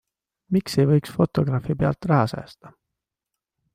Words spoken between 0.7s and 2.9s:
ei võiks fotograafi pealt raha säästa?